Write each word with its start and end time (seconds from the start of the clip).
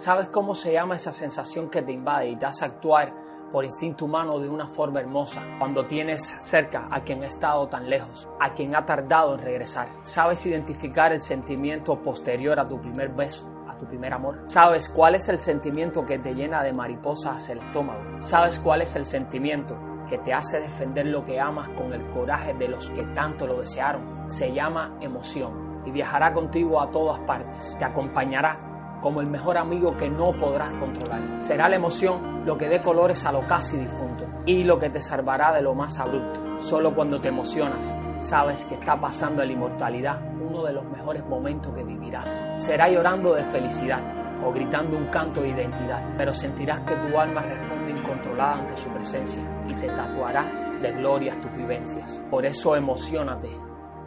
¿Sabes 0.00 0.28
cómo 0.28 0.54
se 0.54 0.72
llama 0.72 0.96
esa 0.96 1.12
sensación 1.12 1.68
que 1.68 1.82
te 1.82 1.92
invade 1.92 2.30
y 2.30 2.36
te 2.36 2.46
hace 2.46 2.64
actuar 2.64 3.12
por 3.52 3.66
instinto 3.66 4.06
humano 4.06 4.38
de 4.38 4.48
una 4.48 4.66
forma 4.66 4.98
hermosa 4.98 5.42
cuando 5.58 5.84
tienes 5.84 6.22
cerca 6.38 6.88
a 6.90 7.02
quien 7.02 7.22
ha 7.22 7.26
estado 7.26 7.68
tan 7.68 7.90
lejos, 7.90 8.26
a 8.40 8.54
quien 8.54 8.74
ha 8.74 8.86
tardado 8.86 9.34
en 9.34 9.42
regresar? 9.42 9.90
¿Sabes 10.02 10.46
identificar 10.46 11.12
el 11.12 11.20
sentimiento 11.20 12.00
posterior 12.00 12.58
a 12.58 12.66
tu 12.66 12.80
primer 12.80 13.10
beso? 13.10 13.46
tu 13.78 13.86
primer 13.86 14.12
amor. 14.12 14.42
¿Sabes 14.46 14.90
cuál 14.90 15.14
es 15.14 15.30
el 15.30 15.38
sentimiento 15.38 16.04
que 16.04 16.18
te 16.18 16.34
llena 16.34 16.62
de 16.62 16.70
mariposas 16.70 17.36
hacia 17.36 17.54
el 17.54 17.60
estómago? 17.60 18.02
¿Sabes 18.18 18.58
cuál 18.58 18.82
es 18.82 18.94
el 18.94 19.06
sentimiento 19.06 19.74
que 20.06 20.18
te 20.18 20.34
hace 20.34 20.60
defender 20.60 21.06
lo 21.06 21.24
que 21.24 21.40
amas 21.40 21.70
con 21.70 21.90
el 21.94 22.06
coraje 22.10 22.52
de 22.52 22.68
los 22.68 22.90
que 22.90 23.04
tanto 23.14 23.46
lo 23.46 23.58
desearon? 23.58 24.30
Se 24.30 24.52
llama 24.52 24.98
emoción 25.00 25.82
y 25.86 25.92
viajará 25.92 26.34
contigo 26.34 26.78
a 26.78 26.90
todas 26.90 27.20
partes. 27.20 27.74
Te 27.78 27.86
acompañará 27.86 28.69
como 29.00 29.20
el 29.20 29.28
mejor 29.28 29.58
amigo 29.58 29.96
que 29.96 30.10
no 30.10 30.32
podrás 30.32 30.74
controlar. 30.74 31.42
Será 31.42 31.68
la 31.68 31.76
emoción 31.76 32.44
lo 32.44 32.56
que 32.56 32.68
dé 32.68 32.82
colores 32.82 33.24
a 33.24 33.32
lo 33.32 33.46
casi 33.46 33.76
difunto 33.78 34.26
y 34.46 34.64
lo 34.64 34.78
que 34.78 34.90
te 34.90 35.00
salvará 35.00 35.52
de 35.52 35.62
lo 35.62 35.74
más 35.74 35.98
abrupto. 35.98 36.60
Solo 36.60 36.94
cuando 36.94 37.20
te 37.20 37.28
emocionas 37.28 37.94
sabes 38.18 38.64
que 38.66 38.74
está 38.74 39.00
pasando 39.00 39.42
a 39.42 39.46
la 39.46 39.52
inmortalidad 39.52 40.20
uno 40.40 40.64
de 40.64 40.72
los 40.72 40.84
mejores 40.84 41.24
momentos 41.26 41.74
que 41.74 41.84
vivirás. 41.84 42.44
Será 42.58 42.88
llorando 42.88 43.34
de 43.34 43.44
felicidad 43.44 44.00
o 44.44 44.52
gritando 44.52 44.96
un 44.96 45.06
canto 45.06 45.42
de 45.42 45.50
identidad, 45.50 46.14
pero 46.16 46.32
sentirás 46.32 46.80
que 46.80 46.96
tu 46.96 47.18
alma 47.18 47.42
responde 47.42 47.92
incontrolada 47.92 48.60
ante 48.60 48.76
su 48.76 48.88
presencia 48.90 49.42
y 49.68 49.74
te 49.74 49.88
tatuará 49.88 50.78
de 50.80 50.92
glorias 50.92 51.40
tus 51.40 51.52
vivencias. 51.52 52.24
Por 52.30 52.46
eso 52.46 52.74
emocionate, 52.74 53.50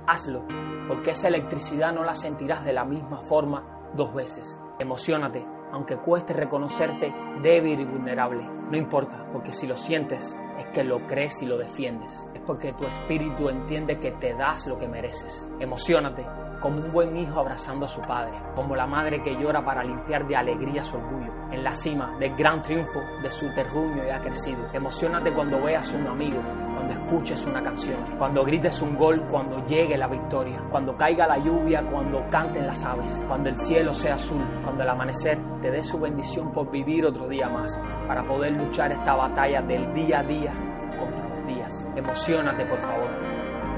hazlo, 0.07 0.45
porque 0.87 1.11
esa 1.11 1.27
electricidad 1.27 1.93
no 1.93 2.03
la 2.03 2.15
sentirás 2.15 2.65
de 2.65 2.73
la 2.73 2.83
misma 2.83 3.21
forma 3.21 3.63
dos 3.95 4.13
veces. 4.13 4.59
Emocionate, 4.83 5.45
aunque 5.71 5.95
cueste 5.95 6.33
reconocerte 6.33 7.15
débil 7.41 7.79
y 7.79 7.85
vulnerable. 7.85 8.43
No 8.69 8.75
importa, 8.75 9.25
porque 9.31 9.53
si 9.53 9.65
lo 9.65 9.77
sientes, 9.77 10.35
es 10.59 10.65
que 10.67 10.83
lo 10.83 11.07
crees 11.07 11.41
y 11.41 11.45
lo 11.45 11.57
defiendes. 11.57 12.27
Es 12.33 12.41
porque 12.41 12.73
tu 12.73 12.85
espíritu 12.85 13.47
entiende 13.47 13.97
que 13.97 14.11
te 14.11 14.33
das 14.33 14.67
lo 14.67 14.77
que 14.77 14.89
mereces. 14.89 15.49
Emocionate, 15.61 16.25
como 16.59 16.79
un 16.79 16.91
buen 16.91 17.15
hijo 17.15 17.39
abrazando 17.39 17.85
a 17.85 17.89
su 17.89 18.01
padre, 18.01 18.33
como 18.55 18.75
la 18.75 18.85
madre 18.85 19.23
que 19.23 19.35
llora 19.35 19.63
para 19.63 19.85
limpiar 19.85 20.27
de 20.27 20.35
alegría 20.35 20.83
su 20.83 20.97
orgullo, 20.97 21.31
en 21.51 21.63
la 21.63 21.71
cima 21.71 22.17
del 22.19 22.35
gran 22.35 22.61
triunfo 22.61 22.99
de 23.21 23.31
su 23.31 23.53
terruño 23.55 24.05
y 24.05 24.09
ha 24.09 24.19
crecido. 24.19 24.67
Emocionate 24.73 25.31
cuando 25.31 25.61
veas 25.61 25.93
a 25.93 25.97
un 25.97 26.07
amigo 26.07 26.41
cuando 26.83 27.01
escuches 27.01 27.45
una 27.45 27.63
canción, 27.63 28.17
cuando 28.17 28.43
grites 28.43 28.81
un 28.81 28.97
gol, 28.97 29.25
cuando 29.29 29.65
llegue 29.65 29.97
la 29.97 30.07
victoria, 30.07 30.61
cuando 30.69 30.97
caiga 30.97 31.25
la 31.25 31.37
lluvia, 31.37 31.81
cuando 31.89 32.25
canten 32.29 32.67
las 32.67 32.83
aves, 32.83 33.23
cuando 33.25 33.49
el 33.49 33.57
cielo 33.57 33.93
sea 33.93 34.15
azul, 34.15 34.43
cuando 34.63 34.83
el 34.83 34.89
amanecer 34.89 35.39
te 35.61 35.71
dé 35.71 35.81
su 35.81 35.97
bendición 35.97 36.51
por 36.51 36.69
vivir 36.69 37.05
otro 37.05 37.29
día 37.29 37.47
más, 37.47 37.79
para 38.05 38.27
poder 38.27 38.51
luchar 38.53 38.91
esta 38.91 39.15
batalla 39.15 39.61
del 39.61 39.93
día 39.93 40.19
a 40.19 40.23
día 40.23 40.53
contra 40.99 41.29
los 41.29 41.47
días. 41.47 41.87
Emocionate, 41.95 42.65
por 42.65 42.79
favor. 42.79 43.09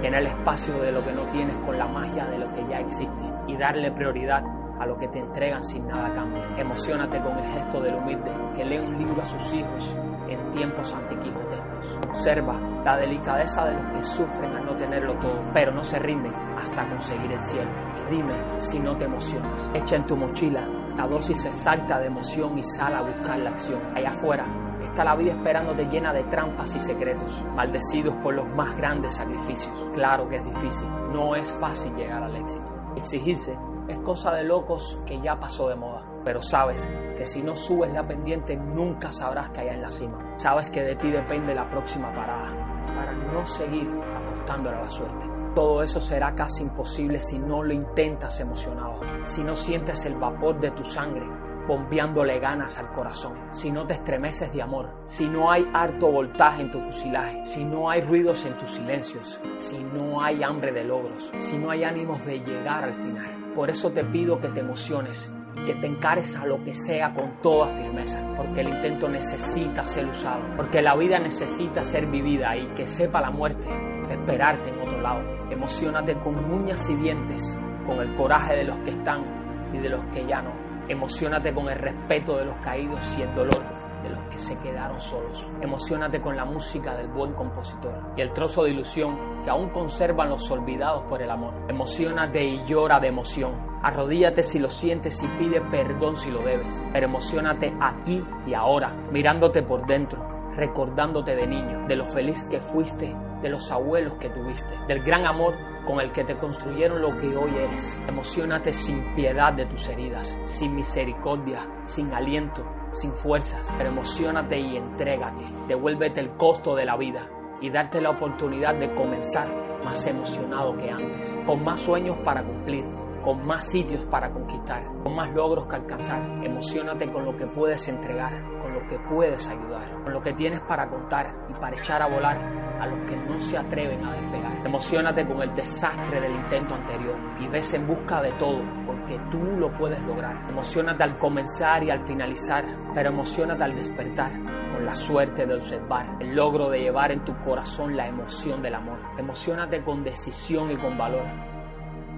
Llena 0.01 0.17
el 0.17 0.27
espacio 0.27 0.73
de 0.79 0.91
lo 0.91 1.03
que 1.03 1.11
no 1.11 1.27
tienes 1.29 1.57
con 1.59 1.77
la 1.77 1.87
magia 1.87 2.25
de 2.25 2.39
lo 2.39 2.51
que 2.55 2.65
ya 2.67 2.79
existe 2.79 3.23
y 3.47 3.55
darle 3.55 3.91
prioridad 3.91 4.43
a 4.79 4.85
lo 4.87 4.97
que 4.97 5.07
te 5.09 5.19
entregan 5.19 5.63
sin 5.63 5.85
nada 5.85 6.07
a 6.07 6.13
cambio. 6.13 6.43
Emocionate 6.57 7.21
con 7.21 7.37
el 7.37 7.53
gesto 7.53 7.81
del 7.81 7.97
humilde 7.97 8.31
que 8.55 8.65
lee 8.65 8.79
un 8.79 8.97
libro 8.97 9.21
a 9.21 9.25
sus 9.25 9.53
hijos 9.53 9.95
en 10.27 10.51
tiempos 10.51 10.93
antiquijotescos. 10.93 11.99
Observa 12.09 12.59
la 12.83 12.97
delicadeza 12.97 13.65
de 13.65 13.73
los 13.73 13.85
que 13.87 14.03
sufren 14.03 14.55
al 14.55 14.65
no 14.65 14.75
tenerlo 14.77 15.17
todo, 15.19 15.43
pero 15.53 15.71
no 15.71 15.83
se 15.83 15.99
rinden 15.99 16.33
hasta 16.57 16.87
conseguir 16.87 17.31
el 17.31 17.39
cielo. 17.39 17.69
Y 18.07 18.15
dime 18.15 18.35
si 18.57 18.79
no 18.79 18.97
te 18.97 19.05
emocionas. 19.05 19.69
Echa 19.73 19.95
en 19.95 20.05
tu 20.05 20.15
mochila 20.15 20.67
la 20.95 21.07
dosis 21.07 21.45
exacta 21.45 21.99
de 21.99 22.07
emoción 22.07 22.57
y 22.57 22.63
sal 22.63 22.95
a 22.95 23.01
buscar 23.01 23.39
la 23.39 23.49
acción. 23.51 23.81
Allá 23.95 24.09
afuera 24.09 24.45
está 24.81 25.03
la 25.03 25.15
vida 25.15 25.31
esperándote 25.31 25.85
llena 25.85 26.13
de 26.13 26.23
trampas 26.25 26.75
y 26.75 26.79
secretos, 26.79 27.43
maldecidos 27.53 28.15
por 28.23 28.33
los 28.33 28.47
más 28.55 28.75
grandes 28.77 29.15
sacrificios. 29.15 29.73
Claro 29.93 30.29
que 30.29 30.37
es 30.37 30.45
difícil, 30.45 30.87
no 31.11 31.35
es 31.35 31.51
fácil 31.53 31.93
llegar 31.95 32.23
al 32.23 32.35
éxito. 32.35 32.73
Exigirse 32.95 33.57
es 33.87 33.97
cosa 33.99 34.33
de 34.33 34.43
locos 34.43 34.99
que 35.05 35.21
ya 35.21 35.39
pasó 35.39 35.69
de 35.69 35.75
moda. 35.75 36.03
Pero 36.23 36.41
sabes 36.41 36.91
que 37.17 37.25
si 37.25 37.43
no 37.43 37.55
subes 37.55 37.93
la 37.93 38.07
pendiente 38.07 38.55
nunca 38.55 39.13
sabrás 39.13 39.49
que 39.49 39.61
hay 39.61 39.69
en 39.69 39.81
la 39.81 39.91
cima. 39.91 40.33
Sabes 40.37 40.69
que 40.69 40.83
de 40.83 40.95
ti 40.95 41.11
depende 41.11 41.53
la 41.53 41.69
próxima 41.69 42.13
parada 42.13 42.51
para 42.95 43.13
no 43.13 43.45
seguir 43.45 43.87
apostando 44.15 44.69
a 44.69 44.73
la 44.73 44.89
suerte. 44.89 45.27
Todo 45.53 45.83
eso 45.83 46.01
será 46.01 46.35
casi 46.35 46.63
imposible 46.63 47.21
si 47.21 47.39
no 47.39 47.63
lo 47.63 47.73
intentas 47.73 48.39
emocionado, 48.39 48.99
si 49.23 49.43
no 49.43 49.55
sientes 49.55 50.03
el 50.05 50.15
vapor 50.15 50.59
de 50.59 50.71
tu 50.71 50.83
sangre 50.83 51.25
bombeándole 51.67 52.39
ganas 52.39 52.77
al 52.77 52.91
corazón, 52.91 53.33
si 53.51 53.71
no 53.71 53.85
te 53.85 53.93
estremeces 53.93 54.53
de 54.53 54.61
amor, 54.61 54.89
si 55.03 55.27
no 55.27 55.51
hay 55.51 55.67
harto 55.73 56.11
voltaje 56.11 56.61
en 56.61 56.71
tu 56.71 56.79
fusilaje, 56.79 57.43
si 57.43 57.65
no 57.65 57.89
hay 57.89 58.01
ruidos 58.01 58.45
en 58.45 58.57
tus 58.57 58.71
silencios, 58.71 59.39
si 59.53 59.79
no 59.79 60.21
hay 60.21 60.43
hambre 60.43 60.71
de 60.71 60.83
logros, 60.83 61.31
si 61.37 61.57
no 61.57 61.71
hay 61.71 61.83
ánimos 61.83 62.23
de 62.25 62.39
llegar 62.39 62.83
al 62.83 62.93
final. 62.93 63.44
Por 63.55 63.69
eso 63.69 63.91
te 63.91 64.03
pido 64.03 64.39
que 64.39 64.49
te 64.49 64.59
emociones 64.59 65.33
que 65.65 65.73
te 65.73 65.87
encares 65.87 66.35
a 66.35 66.45
lo 66.45 66.63
que 66.63 66.73
sea 66.73 67.13
con 67.13 67.41
toda 67.41 67.73
firmeza, 67.75 68.21
porque 68.35 68.61
el 68.61 68.69
intento 68.69 69.07
necesita 69.07 69.83
ser 69.83 70.05
usado, 70.05 70.43
porque 70.57 70.81
la 70.81 70.95
vida 70.95 71.17
necesita 71.17 71.81
ser 71.83 72.07
vivida 72.07 72.55
y 72.57 72.67
que 72.75 72.85
sepa 72.85 73.21
la 73.21 73.31
muerte 73.31 73.67
esperarte 74.09 74.69
en 74.69 74.79
otro 74.79 75.01
lado. 75.01 75.21
Emocionate 75.49 76.15
con 76.19 76.35
uñas 76.51 76.89
y 76.89 76.95
dientes, 76.95 77.57
con 77.85 77.99
el 77.99 78.13
coraje 78.13 78.57
de 78.57 78.63
los 78.65 78.77
que 78.79 78.91
están 78.91 79.71
y 79.73 79.79
de 79.79 79.89
los 79.89 80.03
que 80.05 80.27
ya 80.27 80.41
no. 80.41 80.53
Emocionate 80.87 81.53
con 81.53 81.69
el 81.69 81.79
respeto 81.79 82.37
de 82.37 82.45
los 82.45 82.55
caídos 82.57 83.01
y 83.17 83.23
el 83.23 83.33
dolor 83.33 83.74
de 84.05 84.11
los 84.11 84.21
que 84.29 84.39
se 84.39 84.57
quedaron 84.59 85.01
solos. 85.01 85.51
Emocionate 85.61 86.21
con 86.21 86.35
la 86.35 86.45
música 86.45 86.95
del 86.95 87.07
buen 87.07 87.33
compositor 87.33 88.13
y 88.15 88.21
el 88.21 88.31
trozo 88.31 88.63
de 88.63 88.71
ilusión 88.71 89.43
que 89.43 89.49
aún 89.49 89.69
conservan 89.69 90.29
los 90.29 90.49
olvidados 90.49 91.03
por 91.09 91.21
el 91.21 91.29
amor. 91.29 91.53
Emocionate 91.69 92.43
y 92.43 92.63
llora 92.65 92.99
de 92.99 93.09
emoción 93.09 93.75
Arrodíllate 93.85 94.41
si 94.41 94.57
lo 94.57 94.71
sientes 94.71 95.21
y 95.21 95.27
pide 95.37 95.61
perdón 95.61 96.17
si 96.17 96.31
lo 96.31 96.39
debes. 96.39 96.73
Pero 96.91 97.05
emocionate 97.05 97.71
aquí 97.79 98.19
y 98.47 98.55
ahora, 98.55 98.91
mirándote 99.11 99.61
por 99.61 99.85
dentro, 99.85 100.27
recordándote 100.55 101.35
de 101.35 101.45
niño, 101.45 101.85
de 101.87 101.95
lo 101.95 102.05
feliz 102.05 102.43
que 102.45 102.59
fuiste, 102.59 103.15
de 103.45 103.51
los 103.51 103.71
abuelos 103.71 104.13
que 104.15 104.29
tuviste, 104.29 104.75
del 104.87 105.03
gran 105.03 105.23
amor 105.23 105.53
con 105.85 105.99
el 105.99 106.11
que 106.11 106.23
te 106.23 106.35
construyeron 106.35 106.99
lo 106.99 107.15
que 107.15 107.27
hoy 107.37 107.51
eres. 107.55 108.01
Emocionate 108.09 108.73
sin 108.73 109.13
piedad 109.13 109.53
de 109.53 109.67
tus 109.67 109.87
heridas, 109.87 110.35
sin 110.45 110.73
misericordia, 110.73 111.63
sin 111.83 112.11
aliento, 112.11 112.65
sin 112.89 113.13
fuerzas. 113.13 113.71
Pero 113.77 113.91
emocionate 113.91 114.59
y 114.59 114.77
entrégate. 114.77 115.45
Devuélvete 115.67 116.21
el 116.21 116.31
costo 116.31 116.75
de 116.75 116.85
la 116.85 116.97
vida 116.97 117.29
y 117.61 117.69
darte 117.69 118.01
la 118.01 118.09
oportunidad 118.09 118.73
de 118.79 118.95
comenzar 118.95 119.47
más 119.83 120.07
emocionado 120.07 120.75
que 120.75 120.89
antes, 120.89 121.37
con 121.45 121.63
más 121.63 121.81
sueños 121.81 122.17
para 122.25 122.43
cumplir 122.43 122.83
con 123.25 123.43
más 123.43 123.65
sitios 123.65 124.05
para 124.05 124.31
conquistar, 124.31 124.85
con 125.01 125.15
más 125.15 125.33
logros 125.33 125.65
que 125.65 125.77
alcanzar. 125.77 126.21
Emocionate 126.45 127.11
con 127.11 127.25
lo 127.25 127.35
que 127.35 127.47
puedes 127.47 127.87
entregar, 127.87 128.31
con 128.59 128.71
lo 128.71 128.87
que 128.87 128.99
puedes 128.99 129.47
ayudar, 129.49 130.03
con 130.03 130.13
lo 130.13 130.21
que 130.21 130.33
tienes 130.33 130.61
para 130.61 130.87
contar 130.87 131.35
y 131.49 131.53
para 131.53 131.75
echar 131.75 132.03
a 132.03 132.07
volar 132.07 132.37
a 132.79 132.85
los 132.85 133.09
que 133.09 133.15
no 133.15 133.39
se 133.39 133.57
atreven 133.57 134.05
a 134.05 134.13
despegar. 134.13 134.67
Emocionate 134.67 135.27
con 135.27 135.41
el 135.41 135.55
desastre 135.55 136.21
del 136.21 136.35
intento 136.35 136.75
anterior 136.75 137.17
y 137.39 137.47
ves 137.47 137.73
en 137.73 137.87
busca 137.87 138.21
de 138.21 138.31
todo, 138.33 138.61
porque 138.85 139.19
tú 139.31 139.43
lo 139.57 139.73
puedes 139.73 139.99
lograr. 140.03 140.47
Emocionate 140.47 141.03
al 141.03 141.17
comenzar 141.17 141.83
y 141.83 141.89
al 141.89 142.05
finalizar, 142.05 142.63
pero 142.93 143.09
emocionate 143.09 143.63
al 143.63 143.75
despertar 143.75 144.33
con 144.71 144.85
la 144.85 144.95
suerte 144.95 145.47
de 145.47 145.55
observar 145.55 146.17
el 146.19 146.35
logro 146.35 146.69
de 146.69 146.81
llevar 146.81 147.11
en 147.11 147.25
tu 147.25 147.35
corazón 147.39 147.97
la 147.97 148.07
emoción 148.07 148.61
del 148.61 148.75
amor. 148.75 148.99
Emocionate 149.17 149.81
con 149.81 150.03
decisión 150.03 150.69
y 150.69 150.77
con 150.77 150.95
valor 150.95 151.54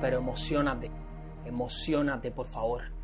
pero 0.02 0.18
emocionate, 0.18 0.92
emocionate 1.46 2.32
por 2.32 2.48
favor. 2.48 2.97